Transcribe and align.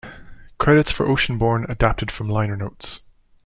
Credits 0.57 0.91
for 0.91 1.05
"Oceanborn" 1.05 1.69
adapted 1.69 2.09
from 2.09 2.27
liner 2.27 2.57
notes. 2.57 3.01